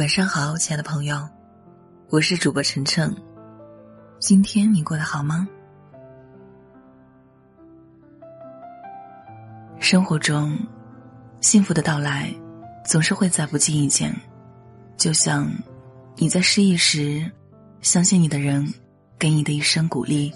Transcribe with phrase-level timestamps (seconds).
[0.00, 1.28] 晚上好，亲爱的朋友，
[2.08, 3.14] 我是主播晨晨。
[4.18, 5.46] 今天你过得好吗？
[9.78, 10.58] 生活中，
[11.42, 12.34] 幸福的到来
[12.82, 14.10] 总是会在不经意间，
[14.96, 15.46] 就像
[16.16, 17.30] 你在失意时，
[17.82, 18.66] 相信你的人
[19.18, 20.32] 给你的一声鼓励，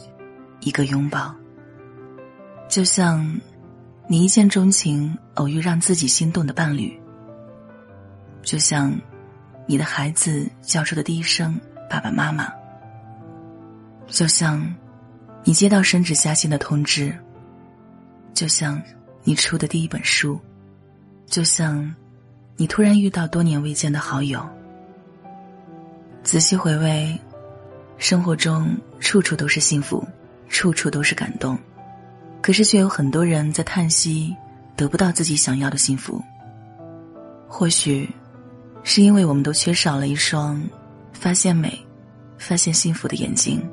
[0.60, 1.34] 一个拥抱；
[2.68, 3.24] 就像
[4.08, 6.92] 你一见钟情，偶遇让自己心动的伴侣；
[8.42, 8.94] 就像。
[9.66, 12.52] 你的孩子叫出的第一声“爸爸妈妈”，
[14.06, 14.74] 就像
[15.42, 17.16] 你接到升职加薪的通知，
[18.34, 18.80] 就像
[19.22, 20.38] 你出的第一本书，
[21.24, 21.94] 就像
[22.56, 24.46] 你突然遇到多年未见的好友。
[26.22, 27.18] 仔细回味，
[27.96, 30.06] 生活中处处都是幸福，
[30.50, 31.58] 处处都是感动，
[32.42, 34.36] 可是却有很多人在叹息
[34.76, 36.22] 得不到自己想要的幸福。
[37.48, 38.06] 或许。
[38.86, 40.62] 是因为我们都缺少了一双
[41.12, 41.76] 发现美、
[42.38, 43.66] 发现幸福的眼睛。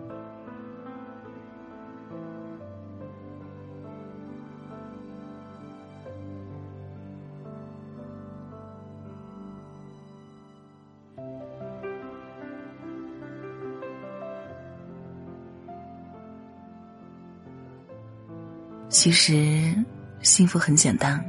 [18.89, 19.73] 其实，
[20.21, 21.23] 幸福很简单，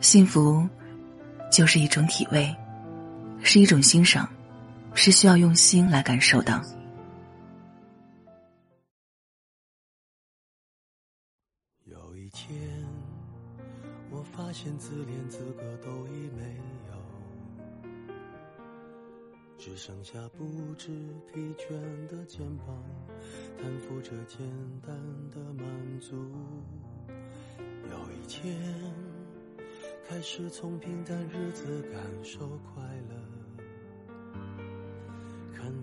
[0.00, 0.66] 幸福
[1.50, 2.54] 就是一种体味。
[3.42, 4.28] 是一种欣赏，
[4.94, 6.62] 是需要用心来感受的。
[11.84, 12.56] 有一天，
[14.10, 16.56] 我发现自怜资格都已没
[16.88, 16.94] 有，
[19.58, 20.88] 只剩下不知
[21.32, 21.72] 疲倦
[22.06, 22.84] 的肩膀，
[23.58, 24.46] 担负着简
[24.86, 24.94] 单
[25.30, 25.66] 的满
[25.98, 26.14] 足。
[27.90, 28.56] 有一天，
[30.08, 33.19] 开始从平淡日子感受快乐。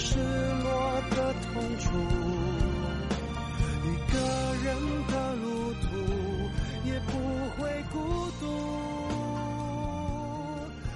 [0.00, 1.90] 失落的痛楚，
[3.82, 4.16] 一个
[4.62, 4.66] 人
[5.08, 5.86] 的路途
[6.84, 7.12] 也不
[7.56, 7.98] 会孤
[8.38, 8.46] 独。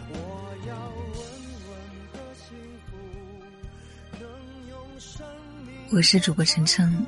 [0.09, 0.15] 我
[0.69, 0.73] 要
[1.11, 1.19] 稳
[1.69, 1.71] 稳
[2.13, 2.55] 的幸
[2.87, 2.91] 福，
[4.21, 4.25] 能
[4.71, 5.27] 用生
[5.67, 5.75] 命。
[5.91, 7.05] 我是主播晨晨，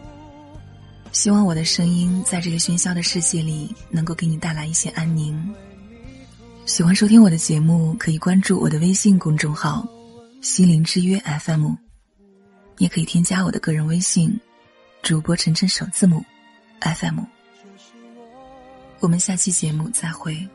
[1.13, 5.55] 希望我的声音在这个喧嚣的世界里，能够给你带来一些安宁。
[6.67, 9.87] 喜欢收听我的节目，可以关注我的微信公众号
[10.43, 11.73] “心灵之约 FM”，
[12.79, 14.39] 也可以添加我的个人微信
[15.03, 16.25] “主播晨晨首字母
[16.81, 17.21] FM”。
[19.01, 20.49] 我们下期节目再会。